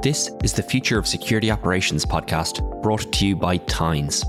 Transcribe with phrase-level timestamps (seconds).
[0.00, 4.24] This is the Future of Security Operations podcast brought to you by Tines.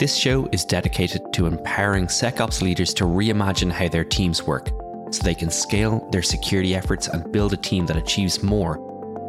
[0.00, 4.70] This show is dedicated to empowering SecOps leaders to reimagine how their teams work
[5.12, 8.80] so they can scale their security efforts and build a team that achieves more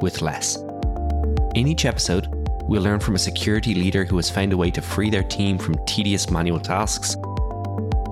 [0.02, 0.57] with less.
[1.54, 2.27] In each episode,
[2.64, 5.59] we'll learn from a security leader who has found a way to free their team
[5.59, 7.14] from tedious manual tasks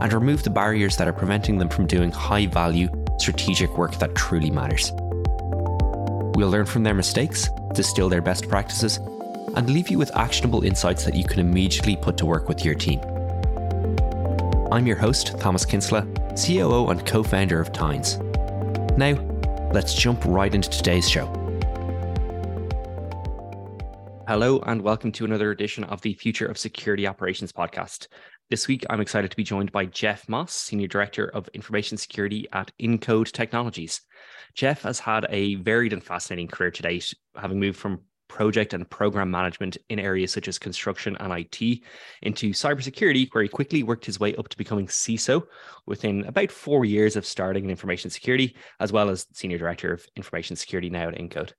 [0.01, 4.13] and remove the barriers that are preventing them from doing high value, strategic work that
[4.13, 4.93] truly matters.
[6.41, 8.97] We'll learn from their mistakes, distill their best practices,
[9.55, 12.73] and leave you with actionable insights that you can immediately put to work with your
[12.73, 12.99] team.
[14.71, 16.01] I'm your host, Thomas Kinsella,
[16.35, 18.17] COO and co founder of Tines.
[18.97, 19.21] Now,
[19.71, 21.27] let's jump right into today's show.
[24.27, 28.07] Hello, and welcome to another edition of the Future of Security Operations podcast.
[28.49, 32.47] This week, I'm excited to be joined by Jeff Moss, Senior Director of Information Security
[32.51, 34.01] at Incode Technologies.
[34.53, 38.89] Jeff has had a varied and fascinating career to date, having moved from project and
[38.89, 41.81] program management in areas such as construction and IT
[42.21, 45.43] into cybersecurity, where he quickly worked his way up to becoming CISO
[45.85, 50.05] within about four years of starting in information security, as well as Senior Director of
[50.15, 51.53] Information Security now at Incode.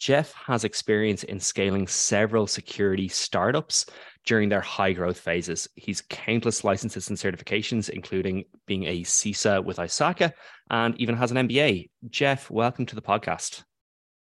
[0.00, 3.86] Jeff has experience in scaling several security startups
[4.28, 5.66] during their high growth phases.
[5.74, 10.34] He's countless licenses and certifications, including being a CISA with ISACA
[10.68, 11.88] and even has an MBA.
[12.10, 13.64] Jeff, welcome to the podcast.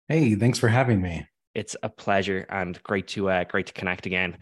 [0.09, 1.25] Hey, thanks for having me.
[1.55, 4.37] It's a pleasure and great to uh, great to connect again.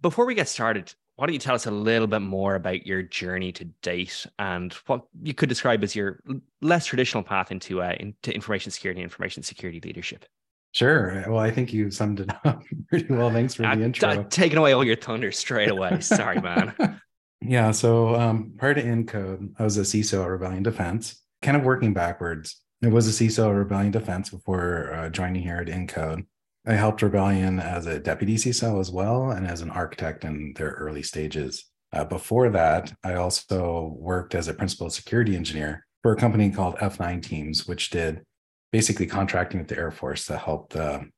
[0.00, 3.02] Before we get started, why don't you tell us a little bit more about your
[3.02, 6.20] journey to date and what you could describe as your
[6.62, 10.24] less traditional path into uh, into information security and information security leadership?
[10.72, 11.24] Sure.
[11.26, 13.30] Well, I think you summed it up pretty well.
[13.30, 14.22] Thanks for the uh, intro.
[14.22, 16.00] T- taking away all your thunder straight away.
[16.00, 17.00] Sorry, man.
[17.40, 17.70] yeah.
[17.72, 21.92] So um, prior to Incode, I was a CISO at Rebellion Defense, kind of working
[21.92, 22.60] backwards.
[22.82, 26.24] It was a CISO at Rebellion Defense before uh, joining here at Incode.
[26.66, 30.70] I helped Rebellion as a deputy CISO as well and as an architect in their
[30.70, 31.64] early stages.
[31.92, 36.76] Uh, before that, I also worked as a principal security engineer for a company called
[36.76, 38.24] F9 Teams, which did
[38.72, 41.08] basically contracting with the Air Force to help the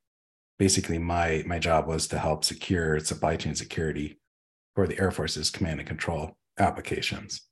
[0.59, 4.19] basically my my job was to help secure supply chain security
[4.75, 7.43] for the Air Force's command and control applications.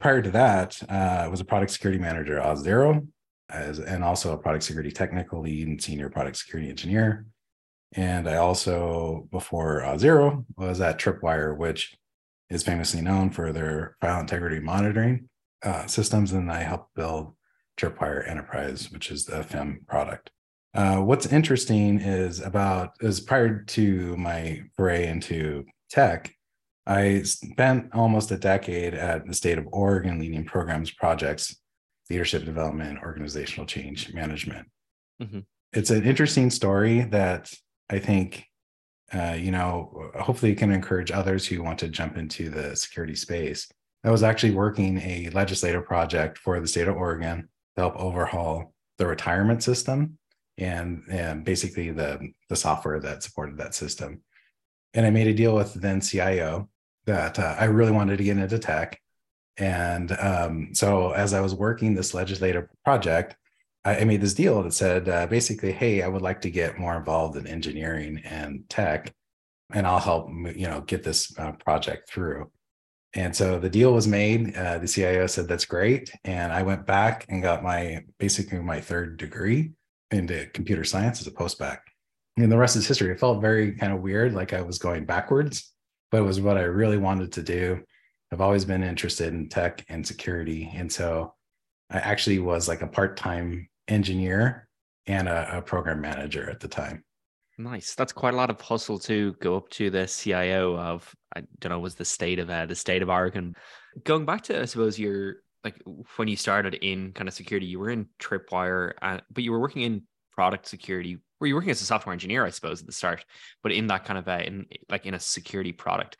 [0.00, 3.06] Prior to that, uh, I was a product security manager at Auth0
[3.50, 7.26] as, and also a product security technical lead and senior product security engineer.
[7.92, 11.96] And I also, before Auth0, was at Tripwire, which
[12.48, 15.28] is famously known for their file integrity monitoring
[15.62, 16.32] uh, systems.
[16.32, 17.34] And I helped build
[17.80, 20.30] Tripwire Enterprise, which is the FIM product.
[20.74, 26.32] Uh, what's interesting is about is prior to my foray into tech,
[26.86, 31.56] I spent almost a decade at the state of Oregon leading programs, projects,
[32.08, 34.68] leadership development, organizational change management.
[35.22, 35.40] Mm-hmm.
[35.72, 37.52] It's an interesting story that
[37.88, 38.44] I think,
[39.12, 43.14] uh, you know, hopefully it can encourage others who want to jump into the security
[43.14, 43.68] space.
[44.02, 47.48] I was actually working a legislative project for the state of Oregon
[47.80, 50.18] help overhaul the retirement system
[50.58, 54.20] and, and basically the, the software that supported that system.
[54.94, 56.68] And I made a deal with the then CIO
[57.06, 59.00] that uh, I really wanted to get into tech.
[59.56, 63.36] And um, so as I was working this legislative project,
[63.84, 66.78] I, I made this deal that said uh, basically, hey, I would like to get
[66.78, 69.12] more involved in engineering and tech,
[69.72, 72.50] and I'll help you know get this uh, project through.
[73.14, 74.56] And so the deal was made.
[74.56, 76.12] Uh, the CIO said, that's great.
[76.24, 79.72] And I went back and got my basically my third degree
[80.10, 81.78] into computer science as a postbac.
[82.36, 83.10] And the rest is history.
[83.10, 85.72] It felt very kind of weird, like I was going backwards,
[86.10, 87.80] but it was what I really wanted to do.
[88.32, 90.70] I've always been interested in tech and security.
[90.72, 91.34] And so
[91.90, 94.68] I actually was like a part time engineer
[95.06, 97.04] and a, a program manager at the time.
[97.60, 97.94] Nice.
[97.94, 101.70] That's quite a lot of hustle to go up to the CIO of I don't
[101.70, 103.54] know was the state of uh, the state of Oregon.
[104.02, 105.76] Going back to I suppose your like
[106.16, 109.60] when you started in kind of security, you were in Tripwire, uh, but you were
[109.60, 110.02] working in
[110.32, 111.18] product security.
[111.38, 113.26] Were you working as a software engineer, I suppose, at the start,
[113.62, 116.16] but in that kind of uh, in like in a security product?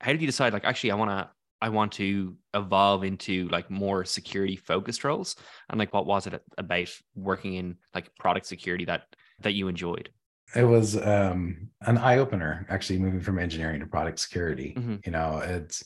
[0.00, 0.52] How did you decide?
[0.52, 1.30] Like, actually, I want to
[1.62, 5.36] I want to evolve into like more security focused roles,
[5.68, 9.02] and like what was it about working in like product security that
[9.38, 10.10] that you enjoyed?
[10.54, 14.74] It was um, an eye opener actually moving from engineering to product security.
[14.76, 14.96] Mm-hmm.
[15.04, 15.84] You know, it's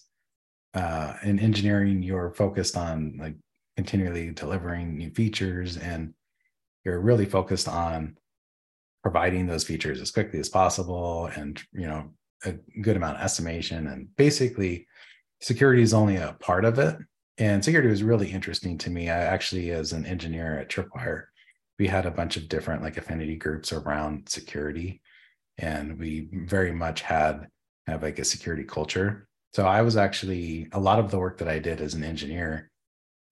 [0.75, 3.35] uh, in engineering you're focused on like
[3.77, 6.15] continually delivering new features and
[6.85, 8.17] you're really focused on
[9.03, 12.11] providing those features as quickly as possible and you know
[12.45, 12.53] a
[12.83, 14.87] good amount of estimation and basically
[15.41, 16.97] security is only a part of it
[17.39, 21.25] and security was really interesting to me i actually as an engineer at tripwire
[21.79, 25.03] we had a bunch of different like affinity groups around security
[25.59, 27.49] and we very much had
[27.87, 29.29] of like a security culture.
[29.53, 32.71] So i was actually a lot of the work that i did as an engineer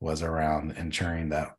[0.01, 1.57] was around ensuring that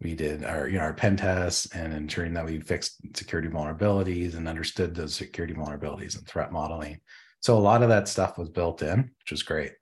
[0.00, 4.36] we did our you know our pen tests and ensuring that we fixed security vulnerabilities
[4.36, 7.00] and understood those security vulnerabilities and threat modeling.
[7.40, 9.72] So a lot of that stuff was built in which was great.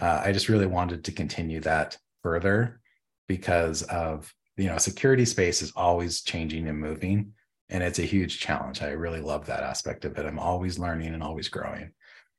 [0.00, 2.80] Uh, i just really wanted to continue that further
[3.28, 7.32] because of you know security space is always changing and moving
[7.68, 11.14] and it's a huge challenge i really love that aspect of it i'm always learning
[11.14, 11.90] and always growing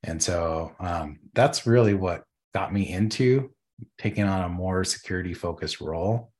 [0.03, 2.23] and so um, that's really what
[2.53, 3.51] got me into
[3.97, 6.31] taking on a more security focused role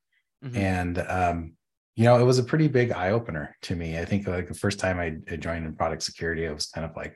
[0.44, 0.58] Mm-hmm.
[0.58, 1.54] And um,
[1.96, 3.98] you know, it was a pretty big eye opener to me.
[4.00, 6.96] I think like the first time I, joined in product security, I was kind of
[6.96, 7.16] like,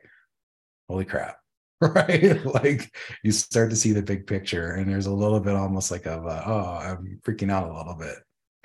[0.87, 1.37] holy crap.
[1.81, 2.43] Right.
[2.45, 2.89] like
[3.21, 6.25] you start to see the big picture and there's a little bit almost like of,
[6.25, 8.15] a, oh, I'm freaking out a little bit.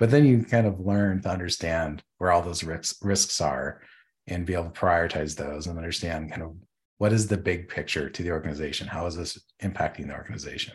[0.01, 3.81] But then you kind of learn to understand where all those risks, risks are
[4.25, 6.55] and be able to prioritize those and understand kind of
[6.97, 8.87] what is the big picture to the organization?
[8.87, 10.73] How is this impacting the organization?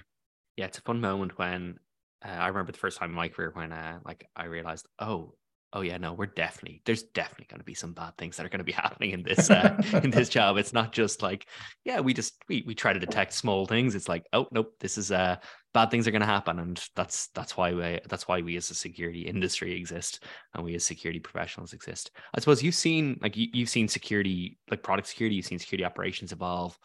[0.56, 1.80] Yeah, it's a fun moment when
[2.24, 5.34] uh, I remember the first time in my career when uh, like I realized, oh,
[5.76, 8.48] oh yeah, no, we're definitely there's definitely going to be some bad things that are
[8.48, 10.56] going to be happening in this uh, in this job.
[10.56, 11.46] It's not just like,
[11.84, 13.94] yeah, we just we we try to detect small things.
[13.94, 15.36] It's like, oh nope, this is uh
[15.74, 18.70] bad things are going to happen, and that's that's why we that's why we as
[18.70, 20.24] a security industry exist
[20.54, 22.10] and we as security professionals exist.
[22.34, 25.84] I suppose you've seen like you, you've seen security like product security, you've seen security
[25.84, 26.76] operations evolve.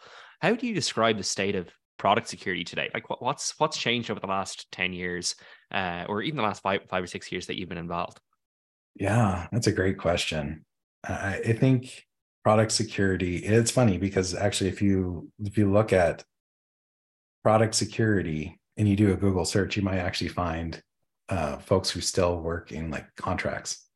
[0.42, 1.68] How do you describe the state of
[1.98, 2.90] product security today?
[2.92, 5.34] Like what, what's what's changed over the last 10 years
[5.70, 8.20] uh, or even the last five, five or six years that you've been involved?
[8.94, 10.64] Yeah, that's a great question.
[11.06, 12.04] I, I think
[12.44, 16.24] product security, it's funny because actually if you if you look at
[17.42, 20.80] product security and you do a Google search, you might actually find
[21.28, 23.86] uh, folks who still work in like contracts.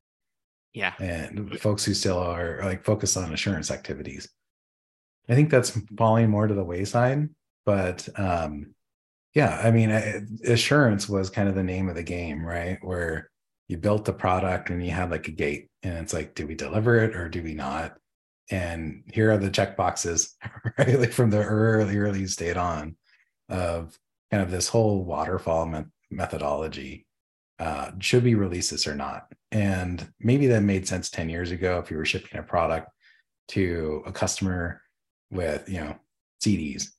[0.72, 0.92] Yeah.
[0.98, 4.28] And folks who still are like focused on assurance activities.
[5.28, 7.28] I think that's falling more to the wayside
[7.66, 8.74] but um,
[9.34, 9.90] yeah, I mean,
[10.46, 12.78] assurance was kind of the name of the game, right?
[12.80, 13.28] Where
[13.68, 16.54] you built the product and you had like a gate, and it's like, do we
[16.54, 17.96] deliver it or do we not?
[18.50, 20.36] And here are the check boxes,
[20.78, 20.98] right?
[20.98, 22.96] Like from the early, early state on
[23.48, 23.98] of
[24.30, 27.06] kind of this whole waterfall me- methodology.
[27.58, 29.32] Uh, should we release this or not?
[29.50, 32.90] And maybe that made sense 10 years ago if you were shipping a product
[33.48, 34.82] to a customer
[35.30, 35.96] with, you know,
[36.44, 36.90] CDs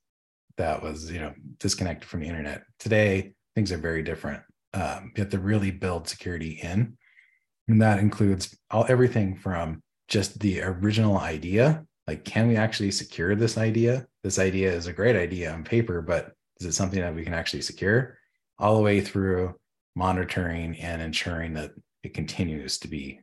[0.57, 4.41] that was you know disconnected from the internet today things are very different
[4.73, 6.97] um, you have to really build security in.
[7.67, 13.35] And that includes all everything from just the original idea like can we actually secure
[13.35, 14.07] this idea?
[14.23, 17.33] This idea is a great idea on paper but is it something that we can
[17.33, 18.17] actually secure?
[18.57, 19.55] All the way through
[19.95, 21.71] monitoring and ensuring that
[22.03, 23.19] it continues to be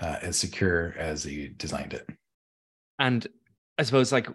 [0.00, 2.06] uh, as secure as you designed it.
[2.98, 3.26] And
[3.78, 4.28] i suppose like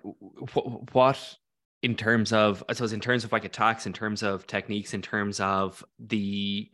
[0.94, 1.38] what
[1.86, 5.04] in terms of I suppose in terms of like attacks, in terms of techniques, in
[5.04, 6.68] terms of the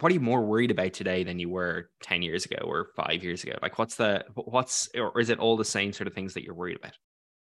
[0.00, 3.22] what are you more worried about today than you were 10 years ago or five
[3.22, 3.52] years ago?
[3.60, 6.54] Like what's the what's or is it all the same sort of things that you're
[6.54, 6.94] worried about?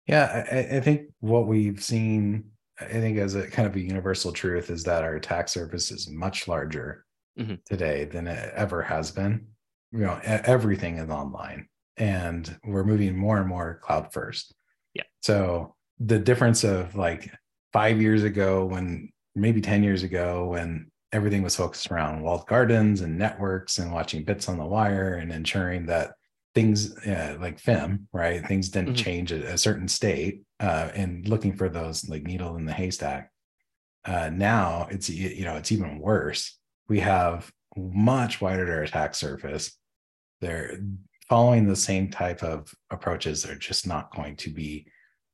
[0.07, 2.45] Yeah, I, I think what we've seen,
[2.81, 6.09] I think as a kind of a universal truth is that our attack surface is
[6.09, 7.05] much larger
[7.37, 7.57] mm-hmm.
[7.67, 9.49] today than it ever has been.
[9.91, 11.67] You know, everything is online
[11.97, 14.55] and we're moving more and more cloud first.
[14.94, 15.03] Yeah.
[15.23, 17.32] So the difference of like
[17.72, 23.00] five years ago when maybe 10 years ago when everything was focused around walled gardens
[23.00, 26.12] and networks and watching bits on the wire and ensuring that
[26.55, 28.46] things uh, like FIM, right?
[28.46, 29.05] Things didn't mm-hmm.
[29.05, 33.31] change at a certain state uh, and looking for those like needle in the haystack.
[34.05, 36.58] Uh, now it's, you know, it's even worse.
[36.88, 39.76] We have much wider attack surface.
[40.40, 40.78] They're
[41.28, 43.43] following the same type of approaches.
[43.43, 44.86] They're just not going to be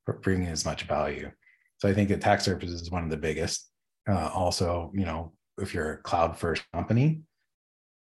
[0.05, 1.31] bringing as much value.
[1.77, 3.69] So I think attack surface is one of the biggest.
[4.07, 7.21] Uh, also, you know, if you're a cloud first company,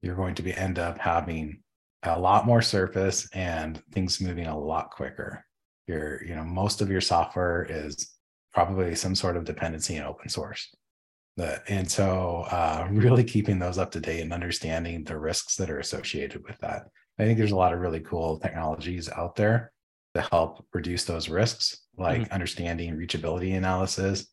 [0.02, 1.62] you're going to be end up having
[2.02, 5.44] a lot more surface and things moving a lot quicker.
[5.86, 8.14] Your, you know, most of your software is
[8.52, 10.74] probably some sort of dependency in open source.
[11.36, 15.70] The, and so uh, really keeping those up to date and understanding the risks that
[15.70, 16.84] are associated with that.
[17.18, 19.72] I think there's a lot of really cool technologies out there
[20.14, 22.32] to help reduce those risks, like mm-hmm.
[22.32, 24.26] understanding reachability analysis,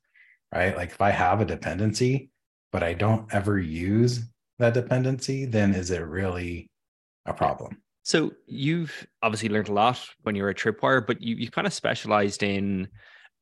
[0.53, 0.75] right?
[0.75, 2.29] Like if I have a dependency,
[2.71, 4.21] but I don't ever use
[4.59, 6.69] that dependency, then is it really
[7.25, 7.81] a problem?
[8.03, 11.67] So you've obviously learned a lot when you were at Tripwire, but you you kind
[11.67, 12.87] of specialized in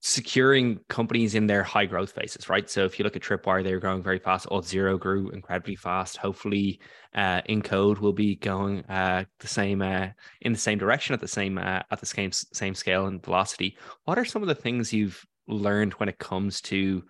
[0.07, 2.69] securing companies in their high growth phases, right?
[2.69, 4.45] So if you look at Tripwire, they're growing very fast.
[4.49, 6.17] Auth0 grew incredibly fast.
[6.17, 6.79] Hopefully,
[7.15, 10.09] uh, Incode will be going uh, the same uh,
[10.41, 13.79] in the same direction at the same uh, at the same same scale and velocity.
[14.03, 17.03] What are some of the things you've learned when it comes to,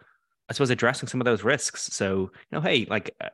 [0.48, 1.94] I suppose, addressing some of those risks?
[1.94, 3.28] So you know, hey, like uh,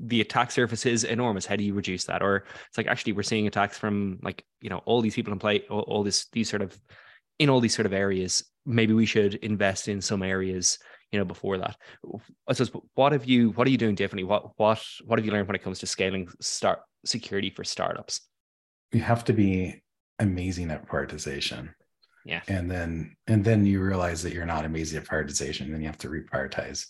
[0.00, 1.44] the attack surface is enormous.
[1.44, 2.22] How do you reduce that?
[2.22, 5.40] Or it's like actually we're seeing attacks from like you know all these people in
[5.40, 6.80] play, all, all this these sort of
[7.40, 8.44] in all these sort of areas.
[8.64, 10.78] Maybe we should invest in some areas
[11.12, 11.76] you know before that.
[12.48, 14.24] I suppose what have you what are you doing differently?
[14.24, 18.22] What what what have you learned when it comes to scaling start security for startups?
[18.92, 19.82] You have to be
[20.18, 21.68] amazing at prioritization.
[22.24, 22.40] Yeah.
[22.48, 25.98] And then and then you realize that you're not amazing at prioritization then you have
[25.98, 26.86] to reprioritize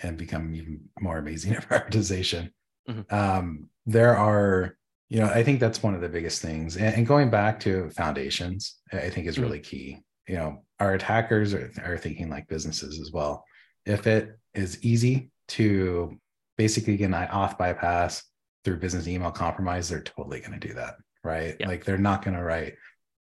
[0.00, 2.50] and become even more amazing at prioritization.
[2.88, 3.14] Mm-hmm.
[3.14, 4.78] um, there are
[5.10, 6.76] you know i think that's one of the biggest things.
[6.76, 9.42] And, and going back to foundations i think is mm-hmm.
[9.42, 9.98] really key.
[10.26, 13.44] You know our attackers are, are thinking like businesses as well
[13.88, 16.16] if it is easy to
[16.58, 18.22] basically get an auth bypass
[18.64, 21.56] through business email compromise, they're totally going to do that, right?
[21.58, 21.68] Yeah.
[21.68, 22.74] Like they're not going to write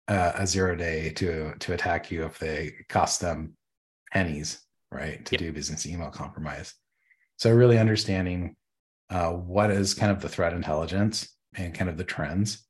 [0.07, 3.57] uh, a zero day to to attack you if they cost them
[4.13, 4.61] pennies,
[4.91, 5.25] right?
[5.25, 5.39] To yeah.
[5.39, 6.73] do business email compromise.
[7.37, 8.55] So really understanding
[9.09, 12.65] uh, what is kind of the threat intelligence and kind of the trends,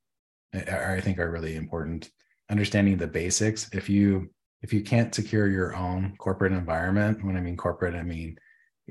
[0.52, 2.10] I think are really important.
[2.50, 3.68] Understanding the basics.
[3.72, 4.30] If you
[4.66, 8.36] if you can't secure your own corporate environment, when I mean corporate, I mean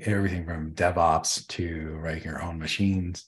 [0.06, 3.26] everything from DevOps to writing your own machines,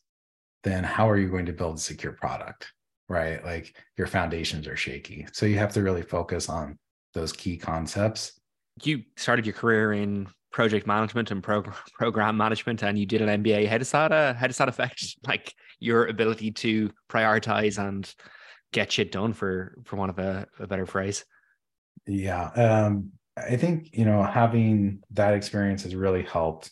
[0.64, 2.72] then how are you going to build a secure product?
[3.06, 3.44] Right.
[3.44, 5.26] Like your foundations are shaky.
[5.30, 6.78] So you have to really focus on
[7.12, 8.40] those key concepts.
[8.82, 13.42] You started your career in project management and program program management and you did an
[13.42, 13.68] MBA.
[13.68, 18.10] How does that uh, how does that affect like your ability to prioritize and
[18.72, 21.26] get shit done for for one of a, a better phrase?
[22.08, 22.46] Yeah.
[22.48, 26.70] Um, I think, you know, having that experience has really helped.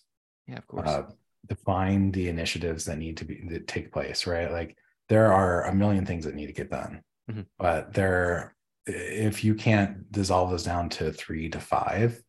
[0.48, 0.88] Yeah, of course.
[0.88, 1.02] Uh,
[1.46, 4.50] define the initiatives that need to be that take place, right?
[4.50, 4.76] Like
[5.08, 7.42] there are a million things that need to get done, mm-hmm.
[7.58, 12.20] but there, if you can't dissolve those down to three to five,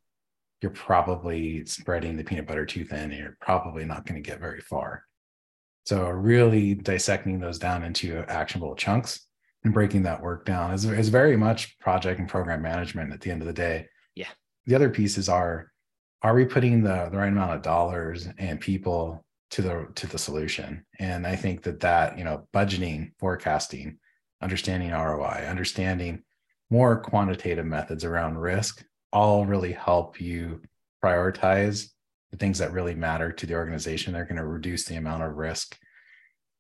[0.62, 4.40] you're probably spreading the peanut butter too thin and you're probably not going to get
[4.40, 5.04] very far.
[5.86, 9.27] So really dissecting those down into actionable chunks
[9.64, 13.32] and breaking that work down is, is very much project and program management at the
[13.32, 13.88] end of the day.
[14.16, 14.30] Yeah.
[14.66, 15.72] The other pieces are
[16.24, 20.18] are we putting the, the right amount of dollars and people to the to the
[20.18, 20.86] solution?
[21.00, 24.00] And I think that that, you know, budgeting, forecasting,
[24.42, 26.24] understanding ROI, understanding
[26.70, 28.84] more quantitative methods around risk
[29.14, 30.62] all really help you
[31.04, 31.90] prioritize
[32.32, 34.14] the things that really matter to the organization.
[34.14, 35.78] They're going to reduce the amount of risk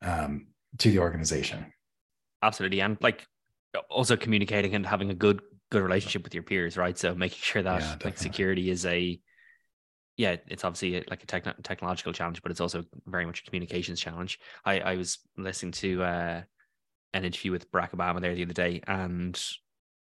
[0.01, 1.73] um, to the organization
[2.43, 3.27] absolutely and like
[3.89, 6.97] also communicating and having a good good relationship with your peers right?
[6.97, 9.19] So making sure that yeah, like security is a
[10.15, 13.99] yeah it's obviously like a techn- technological challenge but it's also very much a communications
[13.99, 14.39] challenge.
[14.65, 16.41] I i was listening to uh
[17.13, 19.41] an interview with barack obama there the other day and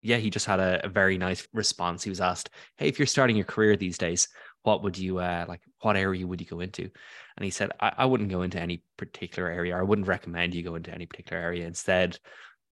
[0.03, 2.03] yeah he just had a, a very nice response.
[2.03, 4.29] He was asked hey if you're starting your career these days
[4.63, 6.91] what would you uh like what area would you go into
[7.37, 9.77] and he said, I, I wouldn't go into any particular area.
[9.77, 11.67] I wouldn't recommend you go into any particular area.
[11.67, 12.19] Instead,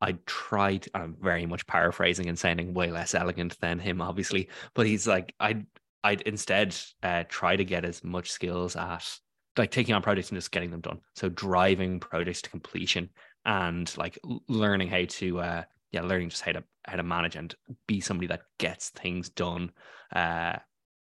[0.01, 4.85] I tried, I'm very much paraphrasing and sounding way less elegant than him, obviously, but
[4.85, 5.65] he's like, I'd,
[6.03, 9.19] I'd instead uh, try to get as much skills at
[9.57, 10.99] like taking on projects and just getting them done.
[11.15, 13.09] So driving projects to completion
[13.45, 17.55] and like learning how to, uh, yeah, learning just how to how to manage and
[17.87, 19.71] be somebody that gets things done
[20.13, 20.57] uh,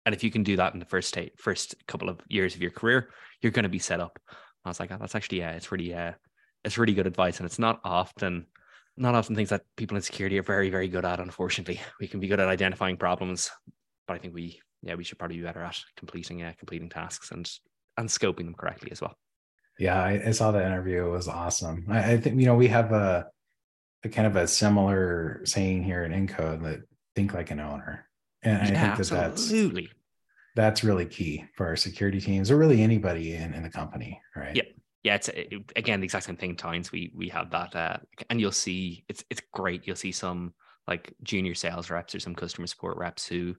[0.08, 2.62] and if you can do that in the first state, first couple of years of
[2.62, 3.10] your career,
[3.42, 4.18] you're going to be set up.
[4.64, 6.14] I was like, oh, that's actually, yeah, it's really, uh,
[6.64, 7.40] it's really good advice.
[7.40, 8.46] And it's not often,
[8.96, 11.20] not often things that people in security are very, very good at.
[11.20, 13.52] Unfortunately, we can be good at identifying problems,
[14.08, 17.32] but I think we, yeah, we should probably be better at completing, uh, completing tasks
[17.32, 17.52] and,
[17.98, 19.14] and scoping them correctly as well.
[19.78, 21.06] Yeah, I, I saw that interview.
[21.06, 21.86] It was awesome.
[21.90, 23.28] I, I, think, you know, we have a,
[24.06, 26.80] a kind of a similar saying here in Incode that
[27.14, 28.08] think like an owner
[28.44, 29.84] and I think that absolutely.
[29.84, 29.94] that's
[30.58, 34.56] that's really key for our security teams or really anybody in, in the company, right?
[34.56, 34.64] Yeah.
[35.04, 36.58] Yeah, it's it, again the exact same thing.
[36.58, 37.98] Times we we have that, uh,
[38.30, 39.88] and you'll see it's it's great.
[39.88, 40.54] You'll see some
[40.86, 43.56] like junior sales reps or some customer support reps who,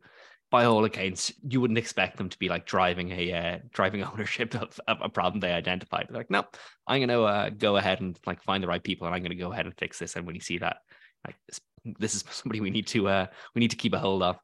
[0.51, 4.55] by all accounts, you wouldn't expect them to be like driving a uh, driving ownership
[4.57, 6.07] of, of, a problem they identified.
[6.11, 6.45] They're like, no,
[6.87, 9.31] I'm going to uh, go ahead and like find the right people, and I'm going
[9.31, 10.17] to go ahead and fix this.
[10.17, 10.79] And when you see that,
[11.27, 11.61] like this,
[11.99, 14.37] this is somebody we need to uh, we need to keep a hold of.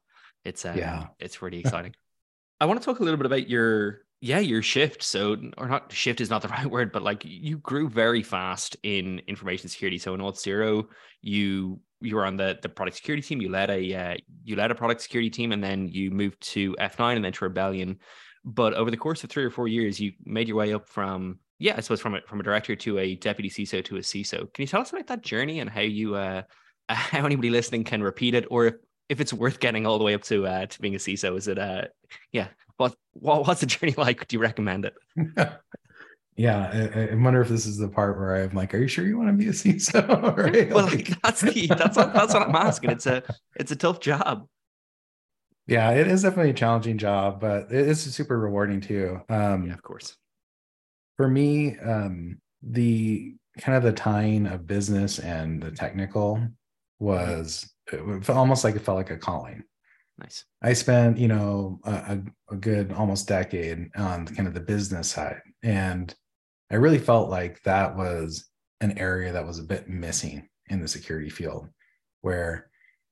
[0.43, 1.93] It's uh, yeah, it's really exciting.
[2.65, 5.03] I want to talk a little bit about your yeah your shift.
[5.03, 8.75] So or not shift is not the right word, but like you grew very fast
[8.81, 9.99] in information security.
[9.99, 10.87] So in Auth0,
[11.21, 13.39] you you were on the the product security team.
[13.39, 16.75] You led a uh, you led a product security team, and then you moved to
[16.79, 17.99] F9 and then to Rebellion.
[18.43, 21.37] But over the course of three or four years, you made your way up from
[21.59, 24.51] yeah, I suppose from a, from a director to a deputy CISO to a CISO.
[24.53, 26.41] Can you tell us about that journey and how you uh,
[26.89, 28.73] how anybody listening can repeat it, or if,
[29.09, 31.37] if it's worth getting all the way up to uh, to being a CISO?
[31.37, 31.85] Is it uh
[32.31, 32.47] yeah?
[32.77, 34.27] What, what what's the journey like?
[34.27, 34.95] Do you recommend it?
[36.35, 39.05] yeah, I, I, wonder if this is the part where I'm like, "Are you sure
[39.05, 40.69] you want to be a CISO?" right?
[40.73, 42.91] well, like, that's the that's what, that's what I'm asking.
[42.91, 43.23] It's a
[43.55, 44.47] it's a tough job.
[45.67, 49.21] Yeah, it is definitely a challenging job, but it's super rewarding too.
[49.29, 50.15] Um, yeah, of course.
[51.17, 56.45] For me, um, the kind of the tying of business and the technical
[56.99, 57.73] was
[58.29, 59.63] almost like it felt like a calling.
[60.17, 60.45] Nice.
[60.61, 65.41] I spent, you know, a, a, good almost decade on kind of the business side.
[65.61, 66.13] And
[66.71, 68.45] I really felt like that was
[68.79, 71.67] an area that was a bit missing in the security field,
[72.21, 72.69] where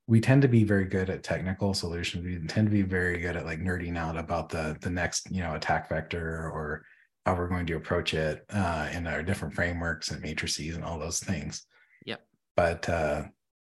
[0.08, 2.24] we tend to be very good at technical solutions.
[2.24, 5.42] We tend to be very good at like nerding out about the the next, you
[5.42, 6.84] know, attack vector or
[7.25, 11.00] how we're going to approach it uh, in our different frameworks and matrices and all
[11.00, 11.65] those things.
[12.06, 12.22] Yep.
[12.56, 13.24] But uh,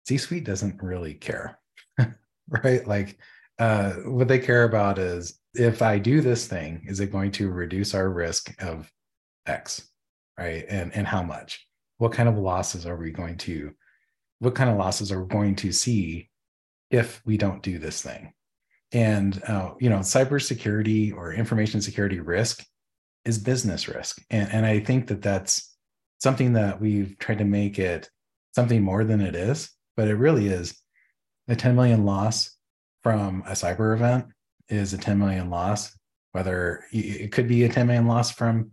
[0.08, 1.60] C Suite doesn't really care,
[2.63, 2.86] right?
[2.88, 3.17] Like
[3.60, 7.50] uh, what they care about is if I do this thing, is it going to
[7.50, 8.91] reduce our risk of
[9.46, 9.88] X,
[10.38, 10.65] right?
[10.67, 11.65] And and how much?
[11.98, 13.72] What kind of losses are we going to?
[14.39, 16.29] What kind of losses are we going to see
[16.89, 18.34] if we don't do this thing?
[18.91, 22.65] And uh, you know, cybersecurity or information security risk
[23.25, 25.75] is business risk, and and I think that that's
[26.20, 28.10] something that we've tried to make it
[28.53, 30.81] something more than it is, but it really is
[31.48, 32.58] a 10 million loss
[33.03, 34.25] from a cyber event
[34.67, 35.96] is a 10 million loss
[36.31, 38.72] whether it could be a 10 million loss from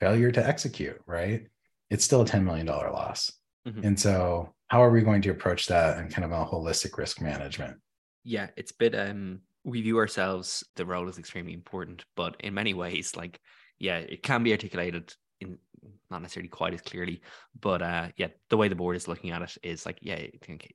[0.00, 1.48] failure to execute right?
[1.90, 3.30] It's still a 10 million dollar loss.
[3.68, 3.84] Mm-hmm.
[3.88, 7.20] and so how are we going to approach that and kind of a holistic risk
[7.20, 7.76] management?
[8.24, 12.54] Yeah it's a bit um we view ourselves the role is extremely important but in
[12.54, 13.38] many ways like
[13.78, 15.58] yeah it can be articulated in
[16.10, 17.22] not necessarily quite as clearly
[17.58, 20.30] but uh yeah the way the board is looking at it is like yeah I
[20.42, 20.74] think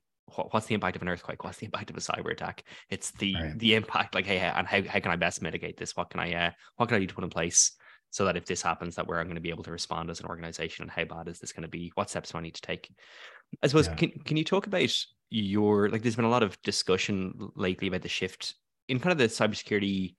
[0.50, 1.44] what's the impact of an earthquake?
[1.44, 2.64] What's the impact of a cyber attack?
[2.90, 3.58] It's the right.
[3.58, 5.96] the impact like hey and how, how can i best mitigate this?
[5.96, 7.72] What can i uh what can i do to put in place
[8.10, 10.26] so that if this happens that we're going to be able to respond as an
[10.26, 11.92] organization and how bad is this going to be?
[11.94, 12.90] What steps do i need to take?
[13.62, 13.94] I suppose yeah.
[13.94, 14.90] can, can you talk about
[15.30, 18.54] your like there's been a lot of discussion lately about the shift
[18.88, 20.14] in kind of the cybersecurity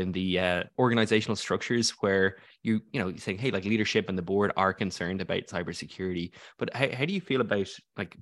[0.00, 4.18] in the uh, organizational structures where you you know you saying hey like leadership and
[4.18, 8.16] the board are concerned about cybersecurity but how, how do you feel about like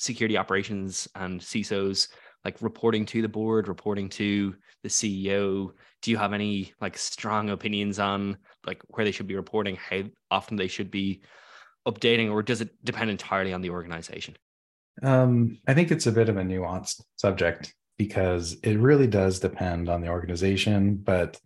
[0.00, 2.08] security operations and CISOs
[2.44, 5.70] like reporting to the board, reporting to the CEO?
[6.02, 10.02] Do you have any like strong opinions on like where they should be reporting, how
[10.30, 11.20] often they should be
[11.86, 14.36] updating, or does it depend entirely on the organization?
[15.02, 19.90] Um, I think it's a bit of a nuanced subject because it really does depend
[19.90, 21.38] on the organization, but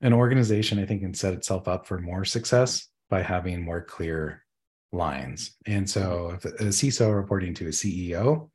[0.00, 4.42] an organization I think can set itself up for more success by having more clear
[4.90, 5.54] lines.
[5.66, 8.48] And so, if a CISO reporting to a CEO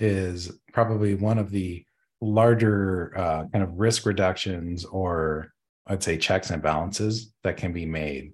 [0.00, 1.84] is probably one of the
[2.20, 5.52] larger uh, kind of risk reductions, or
[5.86, 8.32] I'd say checks and balances that can be made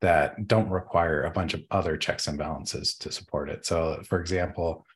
[0.00, 3.66] that don't require a bunch of other checks and balances to support it.
[3.66, 4.86] So, for example,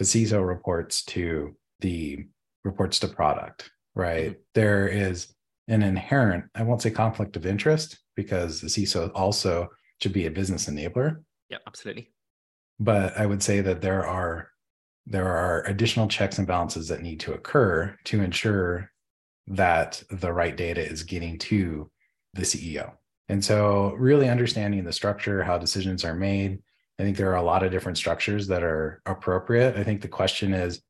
[0.00, 2.26] the CISO reports to the
[2.64, 4.32] reports to product, right?
[4.32, 4.40] Mm-hmm.
[4.54, 5.34] There is
[5.68, 9.68] an inherent, I won't say conflict of interest because the CISO also
[10.02, 11.22] should be a business enabler.
[11.48, 12.10] Yeah, absolutely.
[12.78, 14.50] But I would say that there are
[15.06, 18.92] there are additional checks and balances that need to occur to ensure
[19.46, 21.90] that the right data is getting to
[22.34, 22.92] the CEO.
[23.28, 26.60] And so really understanding the structure, how decisions are made.
[26.98, 29.76] I think there are a lot of different structures that are appropriate.
[29.76, 30.80] I think the question is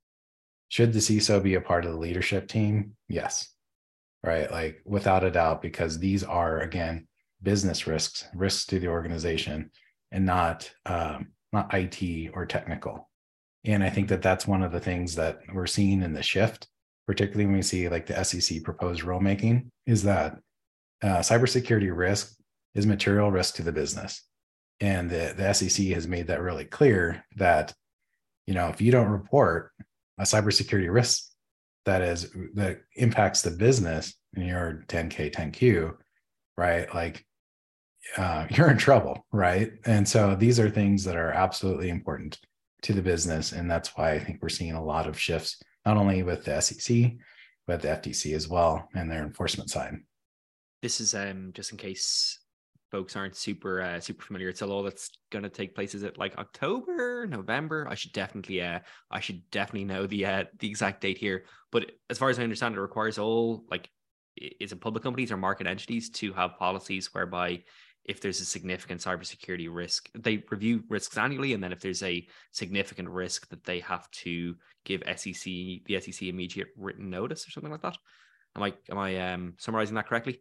[0.70, 2.96] should the CISO be a part of the leadership team?
[3.08, 3.52] Yes.
[4.22, 4.50] Right.
[4.50, 7.08] Like without a doubt, because these are again
[7.42, 9.70] business risks, risks to the organization
[10.12, 13.08] and not um, not IT or technical.
[13.64, 16.68] And I think that that's one of the things that we're seeing in the shift,
[17.06, 20.38] particularly when we see like the SEC proposed rulemaking, is that
[21.02, 22.36] uh, cybersecurity risk
[22.74, 24.22] is material risk to the business.
[24.80, 27.74] And the, the SEC has made that really clear that,
[28.46, 29.72] you know, if you don't report
[30.20, 31.24] a cybersecurity risk
[31.86, 35.94] that is that impacts the business in your 10K, 10Q,
[36.56, 36.94] right?
[36.94, 37.24] Like
[38.16, 39.72] uh, you're in trouble, right?
[39.86, 42.38] And so these are things that are absolutely important
[42.82, 43.52] to the business.
[43.52, 46.60] And that's why I think we're seeing a lot of shifts, not only with the
[46.60, 47.12] SEC,
[47.66, 49.96] but the FTC as well and their enforcement side.
[50.82, 52.39] This is um, just in case
[52.90, 55.94] folks aren't super uh, super familiar, it's a law that's going to take place.
[55.94, 57.86] Is it like October, November?
[57.88, 61.44] I should definitely uh, I should definitely know the uh, the exact date here.
[61.72, 63.88] But as far as I understand, it requires all like
[64.36, 67.62] is it public companies or market entities to have policies whereby
[68.04, 72.26] if there's a significant cybersecurity risk, they review risks annually, and then if there's a
[72.50, 77.70] significant risk, that they have to give SEC the SEC immediate written notice or something
[77.70, 77.96] like that.
[78.56, 80.40] Am I am I um, summarizing that correctly?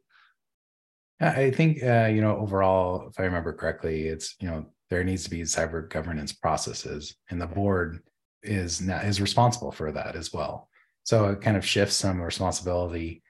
[1.21, 5.23] I think uh, you know overall, if I remember correctly, it's you know there needs
[5.25, 7.99] to be cyber governance processes, and the board
[8.43, 10.69] is now is responsible for that as well.
[11.03, 13.21] So it kind of shifts some responsibility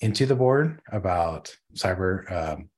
[0.00, 2.70] into the board about cyber um,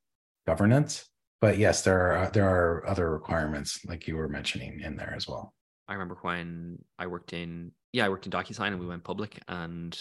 [0.46, 1.06] governance.
[1.40, 5.28] But yes, there are there are other requirements like you were mentioning in there as
[5.28, 5.54] well.
[5.86, 9.40] I remember when I worked in yeah I worked in DocuSign and we went public
[9.46, 9.98] and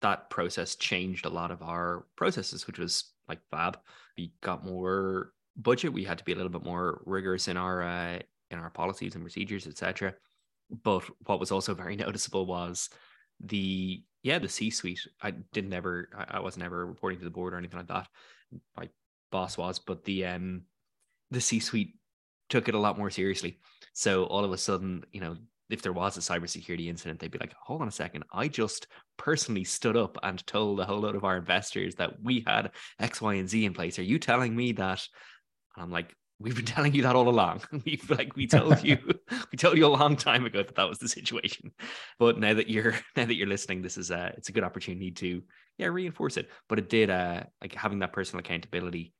[0.00, 3.78] that process changed a lot of our processes, which was like fab.
[4.16, 5.92] We got more budget.
[5.92, 8.18] We had to be a little bit more rigorous in our uh,
[8.50, 10.14] in our policies and procedures, etc.
[10.82, 12.90] But what was also very noticeable was
[13.40, 15.06] the yeah the C suite.
[15.22, 18.08] I didn't ever I, I wasn't ever reporting to the board or anything like that.
[18.76, 18.88] My
[19.30, 20.62] boss was, but the um
[21.30, 21.94] the C suite
[22.48, 23.58] took it a lot more seriously.
[23.92, 25.36] So all of a sudden, you know,
[25.70, 28.86] if there was a cybersecurity incident, they'd be like, hold on a second, I just
[29.16, 33.20] personally stood up and told a whole lot of our investors that we had X,
[33.20, 33.98] Y, and Z in place.
[33.98, 35.06] Are you telling me that?
[35.76, 37.62] And I'm like, we've been telling you that all along.
[37.84, 38.98] We've like we told you,
[39.52, 41.72] we told you a long time ago that that was the situation.
[42.18, 45.10] But now that you're now that you're listening, this is a it's a good opportunity
[45.12, 45.42] to
[45.78, 46.50] yeah reinforce it.
[46.68, 49.12] But it did uh like having that personal accountability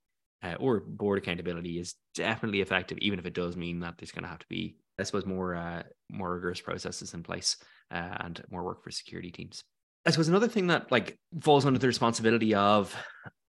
[0.43, 4.25] uh, or board accountability is definitely effective, even if it does mean that there's going
[4.25, 7.57] to have to be I suppose more uh, more rigorous processes in place
[7.91, 9.63] uh, and more work for security teams.
[10.07, 12.95] I suppose another thing that like falls under the responsibility of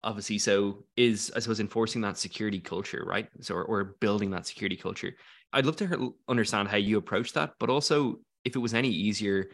[0.04, 3.28] of a CISO is I suppose enforcing that security culture, right?
[3.42, 5.14] So or, or building that security culture.
[5.54, 9.52] I'd love to understand how you approach that, but also if it was any easier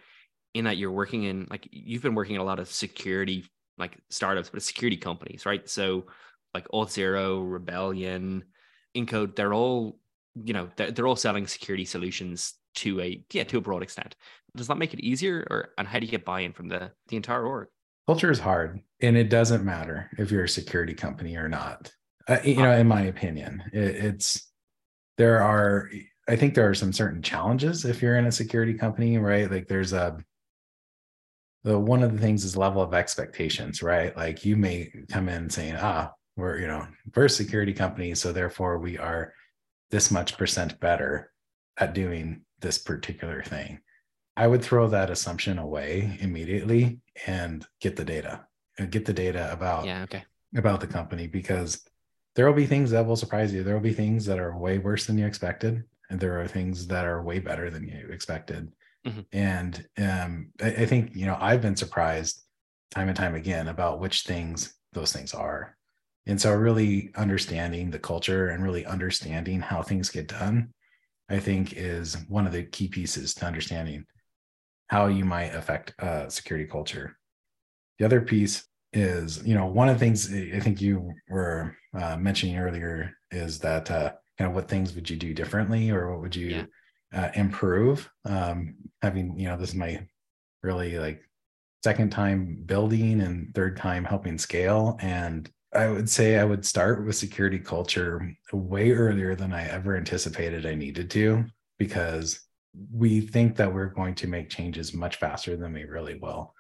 [0.54, 3.46] in that you're working in like you've been working in a lot of security
[3.78, 5.68] like startups, but security companies, right?
[5.70, 6.06] So
[6.54, 8.44] like Auth0, Rebellion,
[8.96, 10.00] Incode, they're all
[10.44, 14.16] you know they're, they're all selling security solutions to a yeah to a broad extent.
[14.56, 17.16] Does that make it easier or and how do you get buy-in from the the
[17.16, 17.68] entire org?
[18.08, 21.92] Culture is hard and it doesn't matter if you're a security company or not.
[22.28, 24.52] Uh, you know in my opinion it, it's
[25.18, 25.90] there are
[26.28, 29.50] i think there are some certain challenges if you're in a security company right?
[29.50, 30.18] Like there's a
[31.64, 34.16] the one of the things is level of expectations right?
[34.16, 38.32] Like you may come in saying ah we're you know we're a security company so
[38.32, 39.34] therefore we are
[39.92, 41.32] this much percent better
[41.78, 43.80] at doing this particular thing.
[44.36, 48.46] I would throw that assumption away immediately and get the data.
[48.80, 50.24] And get the data about yeah, okay.
[50.56, 51.84] about the company because
[52.36, 53.64] there will be things that will surprise you.
[53.64, 56.86] There will be things that are way worse than you expected, and there are things
[56.88, 58.72] that are way better than you expected.
[59.08, 59.22] Mm-hmm.
[59.34, 62.44] And um, I, I think you know I've been surprised
[62.92, 65.77] time and time again about which things those things are.
[66.28, 70.74] And so, really understanding the culture and really understanding how things get done,
[71.30, 74.06] I think, is one of the key pieces to understanding
[74.88, 77.18] how you might affect uh, security culture.
[77.98, 82.18] The other piece is, you know, one of the things I think you were uh,
[82.18, 86.22] mentioning earlier is that uh, kind of what things would you do differently or what
[86.22, 86.66] would you yeah.
[87.14, 88.10] Uh, improve?
[88.26, 90.06] Um, having, you know, this is my
[90.62, 91.24] really like
[91.84, 94.98] second time building and third time helping scale.
[95.00, 99.98] And I would say I would start with security culture way earlier than I ever
[99.98, 101.46] anticipated I needed to,
[101.78, 102.40] because
[102.92, 106.54] we think that we're going to make changes much faster than we really will.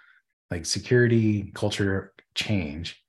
[0.51, 3.01] Like security culture change,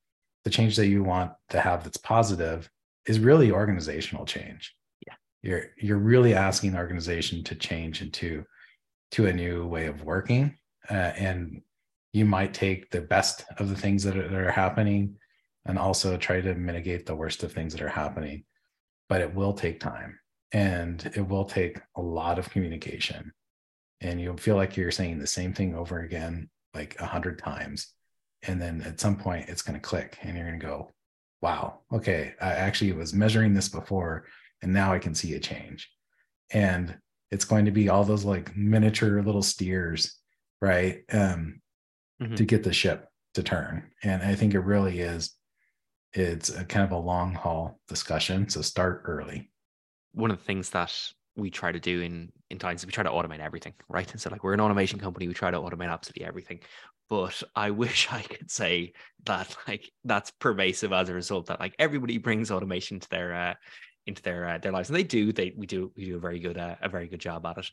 [0.44, 2.70] the change that you want to have that's positive
[3.06, 4.74] is really organizational change.
[5.06, 5.14] Yeah.
[5.42, 8.44] You're you're really asking the organization to change into
[9.12, 10.56] to a new way of working.
[10.90, 11.62] Uh, and
[12.12, 15.16] you might take the best of the things that are, that are happening
[15.68, 18.44] and also try to mitigate the worst of things that are happening.
[19.08, 20.18] But it will take time
[20.52, 23.32] and it will take a lot of communication.
[24.00, 27.92] And you'll feel like you're saying the same thing over again, like a hundred times.
[28.42, 30.90] And then at some point it's going to click and you're going to go,
[31.42, 34.24] wow, okay, I actually was measuring this before
[34.62, 35.90] and now I can see a change.
[36.50, 36.96] And
[37.30, 40.16] it's going to be all those like miniature little steers,
[40.62, 41.02] right?
[41.12, 41.60] Um,
[42.22, 42.36] mm-hmm.
[42.36, 43.90] to get the ship to turn.
[44.02, 45.34] And I think it really is
[46.12, 48.48] it's a kind of a long haul discussion.
[48.48, 49.50] So start early.
[50.12, 50.92] One of the things that
[51.36, 54.10] we try to do in in Tines is we try to automate everything, right?
[54.10, 56.60] And so like we're an automation company, we try to automate absolutely everything.
[57.10, 58.92] but I wish I could say
[59.24, 63.54] that like that's pervasive as a result that like everybody brings automation to their uh,
[64.06, 65.32] into their uh, their lives, and they do.
[65.32, 67.70] They we do we do a very good uh, a very good job at it.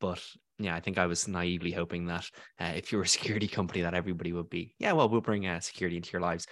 [0.00, 0.22] But
[0.58, 3.94] yeah, I think I was naively hoping that uh, if you're a security company, that
[3.94, 6.46] everybody would be yeah, well, we'll bring uh, security into your lives.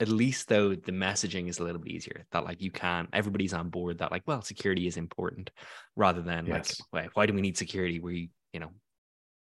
[0.00, 2.24] At least though, the messaging is a little bit easier.
[2.30, 3.98] That like you can everybody's on board.
[3.98, 5.50] That like well, security is important,
[5.96, 6.80] rather than yes.
[6.92, 7.98] like why, why do we need security?
[7.98, 8.70] We you know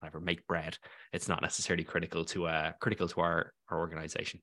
[0.01, 0.79] whatever make bread.
[1.13, 4.41] It's not necessarily critical to uh critical to our our organization.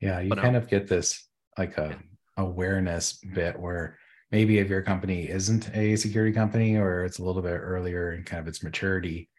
[0.00, 2.42] Yeah, you but, kind um, of get this like a yeah.
[2.42, 3.98] awareness bit where
[4.32, 8.24] maybe if your company isn't a security company or it's a little bit earlier in
[8.24, 9.30] kind of its maturity,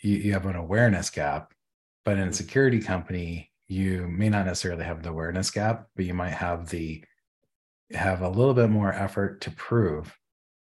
[0.00, 1.52] you, you have an awareness gap.
[2.04, 6.12] But in a security company, you may not necessarily have the awareness gap, but you
[6.12, 7.04] might have the
[7.92, 10.16] have a little bit more effort to prove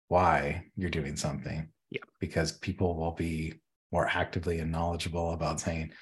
[0.09, 1.69] why you're doing something.
[1.91, 2.03] Yeah.
[2.21, 3.55] Because people will be
[3.93, 5.93] more actively and knowledgeable about saying,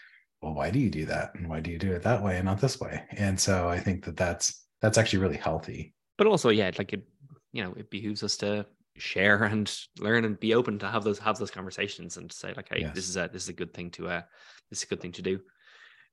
[0.43, 1.35] well, why do you do that?
[1.35, 3.05] And why do you do it that way and not this way?
[3.13, 5.95] And so I think that that's that's actually really healthy.
[6.19, 7.07] But also, yeah, like it
[7.53, 8.67] you know it behooves us to
[8.97, 12.69] share and learn and be open to have those have those conversations and say like
[12.69, 12.95] hey yes.
[12.95, 14.23] this is a this is a good thing to uh
[14.71, 15.39] this is a good thing to do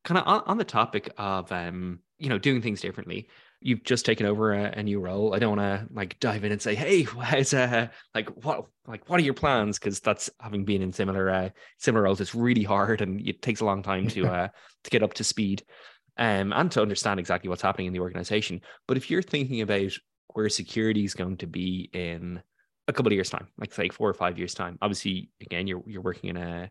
[0.04, 3.28] kind of on, on the topic of um you know doing things differently
[3.64, 5.34] you've just taken over a, a new role.
[5.34, 9.10] I don't want to like dive in and say hey how's uh like what like
[9.10, 9.80] what are your plans?
[9.80, 13.62] Because that's having been in similar uh similar roles it's really hard and it takes
[13.62, 14.48] a long time to uh
[14.84, 15.64] to get up to speed
[16.18, 18.62] um and to understand exactly what's happening in the organization.
[18.88, 19.94] But if you're thinking about
[20.34, 22.42] where security is going to be in
[22.88, 25.82] a couple of years time like say four or five years time obviously again you're
[25.86, 26.70] you're working in a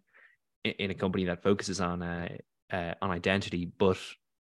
[0.62, 2.28] in a company that focuses on uh,
[2.72, 3.98] uh, on identity but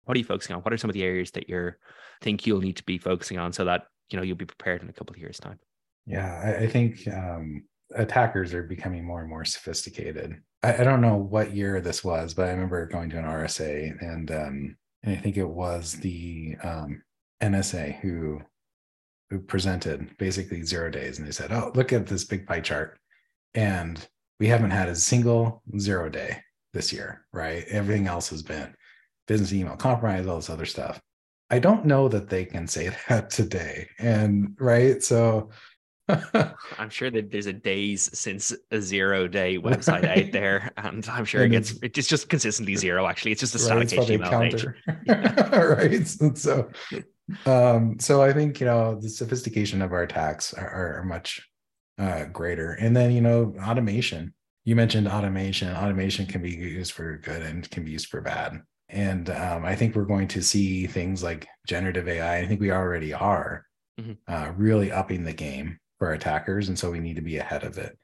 [0.05, 0.63] what are you focusing on?
[0.63, 1.77] What are some of the areas that you're
[2.21, 4.89] think you'll need to be focusing on so that you know you'll be prepared in
[4.89, 5.59] a couple of years time?
[6.05, 7.63] Yeah i, I think um,
[7.95, 10.41] attackers are becoming more and more sophisticated.
[10.63, 13.95] I, I, don't know what year this was but i remember going to an rsa
[14.01, 17.01] and um, and i think it was the um,
[17.41, 18.41] nsa who
[19.29, 22.97] who presented basically zero days and they said, Oh, look at this big pie chart.
[23.53, 24.05] And
[24.39, 26.41] we haven't had a single zero day
[26.73, 27.65] this year, right?
[27.69, 28.73] Everything else has been
[29.27, 30.99] business email compromise, all this other stuff.
[31.49, 33.88] I don't know that they can say that today.
[33.99, 35.01] And right.
[35.03, 35.49] So
[36.79, 41.25] I'm sure that there's a days since a zero day website out there, and I'm
[41.25, 43.05] sure it gets it's just consistently zero.
[43.05, 46.25] Actually, it's just a static right, HTML page.
[46.27, 46.38] right.
[46.38, 46.69] So
[47.45, 51.47] um, so I think you know the sophistication of our attacks are, are much
[51.99, 52.71] uh, greater.
[52.71, 54.34] And then you know automation.
[54.69, 55.75] You mentioned automation.
[55.75, 58.62] Automation can be used for good and can be used for bad.
[58.88, 62.38] And um, I think we're going to see things like generative AI.
[62.38, 63.65] I think we already are
[63.99, 64.12] mm-hmm.
[64.32, 67.79] uh, really upping the game for attackers, and so we need to be ahead of
[67.79, 67.97] it.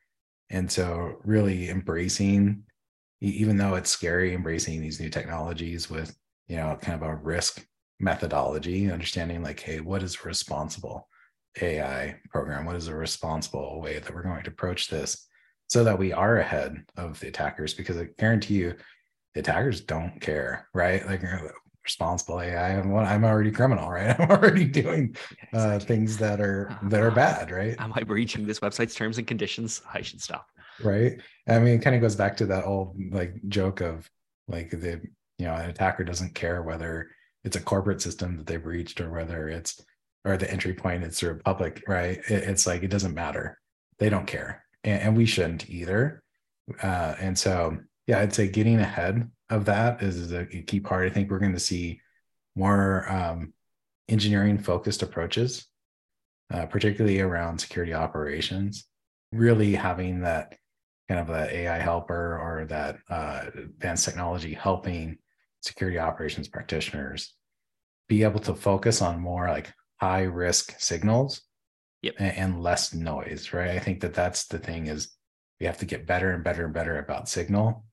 [0.49, 2.63] And so, really embracing,
[3.21, 7.63] even though it's scary, embracing these new technologies with you know kind of a risk
[7.99, 11.07] methodology, understanding like, hey, what is a responsible
[11.61, 12.65] AI program?
[12.65, 15.27] What is a responsible way that we're going to approach this
[15.67, 17.73] so that we are ahead of the attackers?
[17.73, 18.75] Because I guarantee you,
[19.33, 21.05] the attackers don't care, right?
[21.05, 21.49] Like uh,
[21.83, 24.19] responsible AI, I'm, I'm already criminal, right?
[24.19, 25.15] I'm already doing
[25.53, 27.75] uh, things that are that are bad, right?
[27.79, 29.81] Am I breaching this website's terms and conditions?
[29.93, 30.47] I should stop.
[30.83, 31.21] Right.
[31.47, 34.09] I mean, it kind of goes back to that old like joke of
[34.47, 35.01] like the
[35.37, 37.09] you know an attacker doesn't care whether
[37.43, 39.81] it's a corporate system that they've reached or whether it's
[40.23, 43.59] or the entry point it's sort of public right it, it's like it doesn't matter
[43.99, 46.23] they don't care and, and we shouldn't either.
[46.81, 51.05] Uh, and so yeah i'd say getting ahead of that is a key part.
[51.05, 52.01] I think we're going to see
[52.55, 53.53] more um,
[54.09, 55.67] engineering focused approaches
[56.51, 58.85] uh, particularly around security operations
[59.31, 60.55] really having that
[61.07, 65.17] kind of a ai helper or that uh, advanced technology helping
[65.61, 67.35] security operations practitioners
[68.07, 71.41] be able to focus on more like high risk signals
[72.05, 72.15] yep.
[72.37, 75.15] and, less noise right i think that that's the thing is
[75.59, 77.83] we have to get better and better and better about signal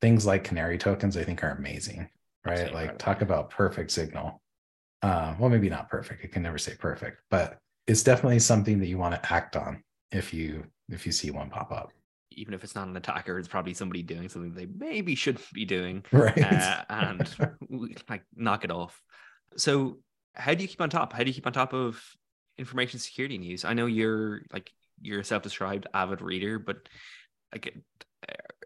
[0.00, 2.08] things like canary tokens i think are amazing
[2.46, 4.40] right like talk about perfect signal
[5.02, 8.86] uh, well maybe not perfect i can never say perfect but it's definitely something that
[8.86, 11.92] you want to act on if you if you see one pop up
[12.32, 15.64] even if it's not an attacker, it's probably somebody doing something they maybe shouldn't be
[15.64, 16.38] doing, right?
[16.38, 17.36] Uh, and
[18.08, 19.02] like knock it off.
[19.56, 19.98] So,
[20.34, 21.12] how do you keep on top?
[21.12, 22.00] How do you keep on top of
[22.58, 23.64] information security news?
[23.64, 26.88] I know you're like you're a self-described avid reader, but
[27.52, 27.74] like,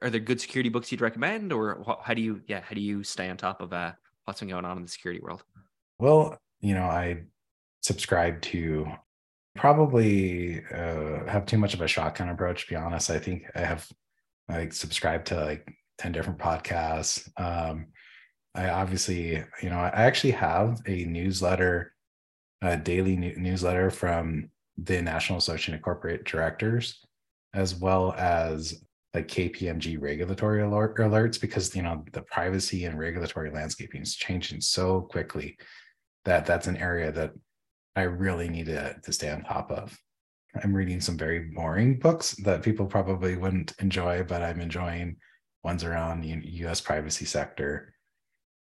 [0.01, 3.05] are there good security books you'd recommend, or how do you, yeah, how do you
[3.05, 3.93] stay on top of uh,
[4.25, 5.45] what's been going on in the security world?
[5.99, 7.25] Well, you know, I
[7.83, 8.87] subscribe to
[9.55, 13.61] probably uh, have too much of a shotgun approach to be honest i think i
[13.61, 13.87] have
[14.49, 17.89] like subscribed to like 10 different podcasts um,
[18.55, 21.92] I obviously, you know, I actually have a newsletter,
[22.63, 24.49] a daily new- newsletter from
[24.79, 27.05] the National Association of Corporate Directors,
[27.53, 33.51] as well as like KPMG regulatory alert, alerts, because you know the privacy and regulatory
[33.51, 35.59] landscaping is changing so quickly
[36.25, 37.33] that that's an area that
[37.95, 39.97] I really need to, to stay on top of.
[40.63, 45.17] I'm reading some very boring books that people probably wouldn't enjoy, but I'm enjoying
[45.65, 46.29] ones around the
[46.65, 47.92] US privacy sector.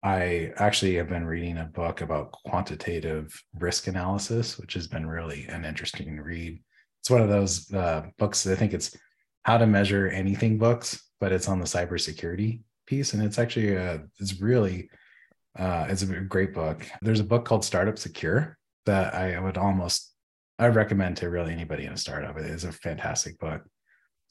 [0.03, 5.45] I actually have been reading a book about quantitative risk analysis, which has been really
[5.45, 6.59] an interesting read.
[7.01, 8.95] It's one of those uh, books, I think it's
[9.43, 13.13] how to measure anything books, but it's on the cybersecurity piece.
[13.13, 14.89] And it's actually, a, it's really,
[15.57, 16.85] uh, it's a great book.
[17.01, 20.11] There's a book called Startup Secure that I would almost
[20.61, 22.37] I recommend to really anybody in a startup.
[22.37, 23.63] It is a fantastic book.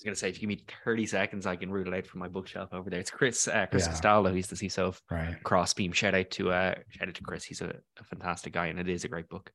[0.00, 1.92] I was going to say, if you give me 30 seconds, I can root it
[1.92, 3.00] out from my bookshelf over there.
[3.00, 3.92] It's Chris, uh, Chris yeah.
[3.92, 4.32] Castaldo.
[4.32, 5.36] He's the CISO of right.
[5.44, 5.92] Crossbeam.
[5.92, 7.44] Shout out to uh, shout out to Chris.
[7.44, 9.52] He's a, a fantastic guy, and it is a great book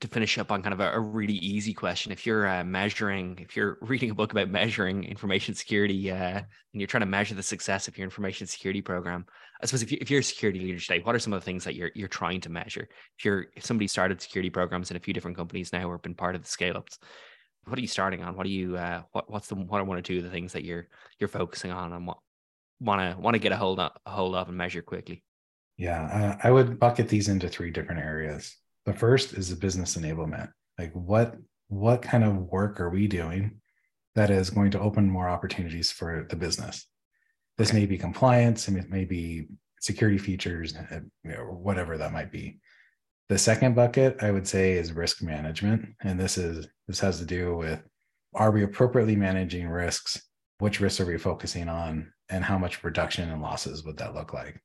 [0.00, 3.38] to finish up on kind of a, a really easy question if you're uh, measuring
[3.40, 7.34] if you're reading a book about measuring information security uh, and you're trying to measure
[7.34, 9.26] the success of your information security program
[9.60, 11.44] i suppose if, you, if you're a security leader today what are some of the
[11.44, 14.96] things that you're you're trying to measure if you're if somebody started security programs in
[14.96, 16.98] a few different companies now or been part of the scale ups
[17.64, 19.98] what are you starting on what are you uh, what, what's the what are one
[19.98, 22.18] or two of the things that you're you're focusing on and what
[22.80, 25.22] want to want to get a hold of a hold of and measure quickly
[25.76, 28.56] yeah uh, i would bucket these into three different areas
[28.88, 30.50] the first is the business enablement.
[30.78, 31.36] Like what
[31.68, 33.60] what kind of work are we doing
[34.14, 36.86] that is going to open more opportunities for the business?
[37.58, 42.14] This may be compliance, and it may be security features, uh, you know, whatever that
[42.14, 42.60] might be.
[43.28, 47.26] The second bucket I would say is risk management, and this is this has to
[47.26, 47.82] do with
[48.34, 50.22] are we appropriately managing risks?
[50.58, 54.32] Which risks are we focusing on, and how much reduction and losses would that look
[54.32, 54.60] like?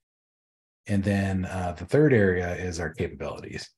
[0.88, 3.70] And then uh, the third area is our capabilities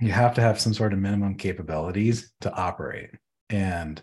[0.00, 3.10] you have to have some sort of minimum capabilities to operate.
[3.50, 4.02] And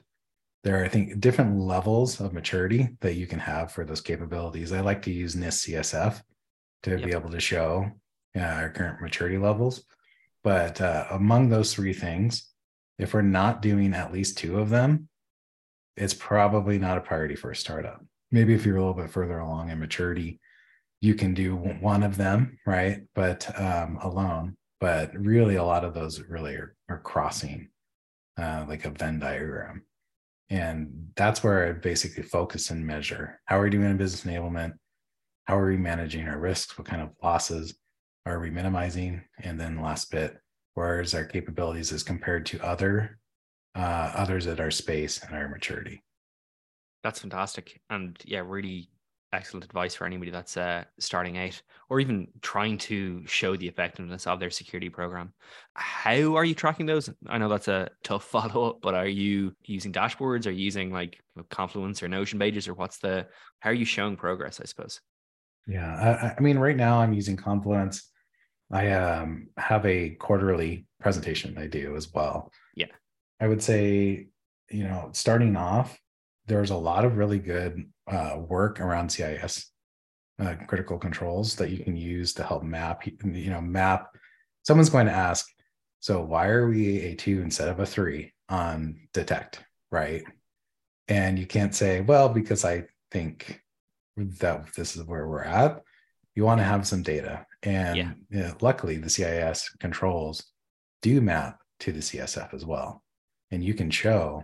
[0.64, 4.72] there are, I think, different levels of maturity that you can have for those capabilities.
[4.72, 6.22] I like to use NIST CSF
[6.84, 7.04] to yep.
[7.04, 7.90] be able to show
[8.38, 9.84] uh, our current maturity levels.
[10.44, 12.50] But uh, among those three things,
[12.98, 15.10] if we're not doing at least two of them,
[15.96, 18.04] it's probably not a priority for a startup.
[18.32, 20.40] Maybe if you're a little bit further along in maturity,
[21.02, 23.02] you can do one of them, right?
[23.16, 27.70] But um, alone, but really a lot of those really are, are crossing
[28.38, 29.84] uh, like a Venn diagram.
[30.50, 33.40] And that's where I basically focus and measure.
[33.46, 34.74] How are we doing in business enablement?
[35.46, 36.78] How are we managing our risks?
[36.78, 37.76] What kind of losses
[38.30, 39.22] are we minimizing?
[39.40, 40.38] And then last bit,
[40.74, 43.20] where is our capabilities as compared to other
[43.76, 46.04] uh, others at our space and our maturity?
[47.04, 47.82] That's fantastic.
[47.90, 48.90] And yeah, really
[49.32, 54.28] excellent advice for anybody that's uh, starting out or even trying to show the effectiveness
[54.28, 55.34] of their security program.
[55.74, 57.10] How are you tracking those?
[57.28, 60.48] I know that's a tough follow up, but are you using dashboards?
[60.48, 63.28] Are you using like Confluence or Notion pages, or what's the
[63.60, 64.60] how are you showing progress?
[64.60, 65.00] I suppose.
[65.68, 68.09] Yeah, I, I mean, right now I'm using Confluence.
[68.72, 72.52] I um, have a quarterly presentation I do as well.
[72.76, 72.88] Yeah,
[73.40, 74.28] I would say,
[74.70, 76.00] you know, starting off,
[76.46, 79.72] there's a lot of really good uh, work around CIS
[80.40, 83.06] uh, critical controls that you can use to help map.
[83.06, 84.10] You know, map.
[84.64, 85.48] Someone's going to ask,
[86.00, 90.24] so why are we a two instead of a three on detect, right?
[91.08, 93.62] And you can't say, well, because I think
[94.18, 95.82] that this is where we're at.
[96.36, 98.12] You want to have some data, and yeah.
[98.30, 100.52] you know, luckily the CIS controls
[101.02, 103.04] do map to the CSF as well,
[103.52, 104.44] and you can show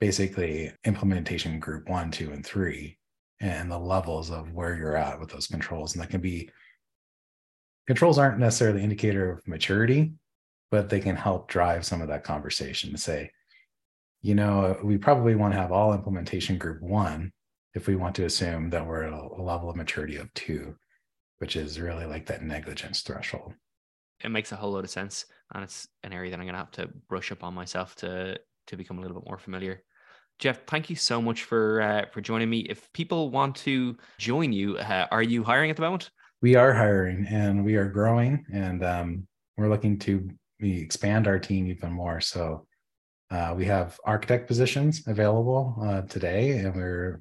[0.00, 2.98] basically implementation group one, two, and three,
[3.40, 5.94] and the levels of where you're at with those controls.
[5.94, 6.50] And that can be
[7.86, 10.12] controls aren't necessarily indicator of maturity,
[10.70, 13.30] but they can help drive some of that conversation to say,
[14.22, 17.32] you know, we probably want to have all implementation group one
[17.74, 20.74] if we want to assume that we're at a level of maturity of two,
[21.44, 23.52] which is really like that negligence threshold.
[24.24, 25.26] It makes a whole lot of sense.
[25.52, 28.38] And it's an area that I'm going to have to brush up on myself to
[28.68, 29.82] to become a little bit more familiar.
[30.38, 32.60] Jeff, thank you so much for uh, for joining me.
[32.60, 36.08] If people want to join you, uh, are you hiring at the moment?
[36.40, 39.26] We are hiring, and we are growing, and um,
[39.58, 40.26] we're looking to
[40.62, 42.22] we expand our team even more.
[42.22, 42.66] So
[43.30, 47.20] uh, we have architect positions available uh, today, and we're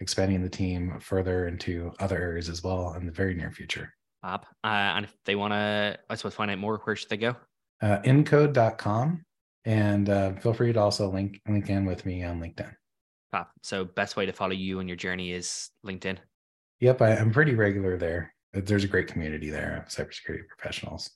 [0.00, 3.92] expanding the team further into other areas as well in the very near future.
[4.22, 7.16] Bob, uh, and if they want to, I suppose, find out more, where should they
[7.16, 7.36] go?
[7.80, 9.22] Uh, incode.com
[9.64, 12.72] and uh, feel free to also link link in with me on LinkedIn.
[13.32, 16.18] Bob, so best way to follow you and your journey is LinkedIn.
[16.80, 18.32] Yep, I, am pretty regular there.
[18.52, 21.10] there's a great community there of cybersecurity professionals.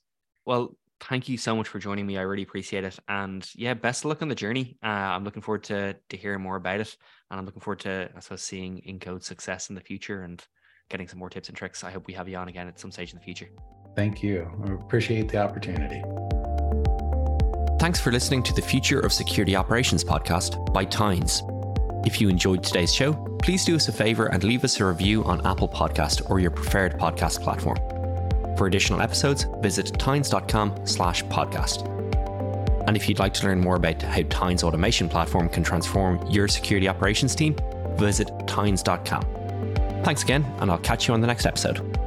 [0.45, 2.17] Well, thank you so much for joining me.
[2.17, 2.97] I really appreciate it.
[3.07, 4.77] And yeah, best of luck on the journey.
[4.83, 6.95] Uh, I'm looking forward to to hearing more about it.
[7.29, 10.43] And I'm looking forward to, I suppose, seeing Incode success in the future and
[10.89, 11.83] getting some more tips and tricks.
[11.83, 13.47] I hope we have you on again at some stage in the future.
[13.95, 14.49] Thank you.
[14.65, 16.01] I appreciate the opportunity.
[17.79, 21.41] Thanks for listening to the Future of Security Operations podcast by Tines.
[22.05, 25.23] If you enjoyed today's show, please do us a favor and leave us a review
[25.23, 27.77] on Apple Podcast or your preferred podcast platform.
[28.61, 31.87] For additional episodes, visit tines.com slash podcast.
[32.85, 36.47] And if you'd like to learn more about how Tines automation platform can transform your
[36.47, 37.55] security operations team,
[37.95, 39.23] visit tines.com.
[40.03, 41.99] Thanks again, and I'll catch you on the next episode.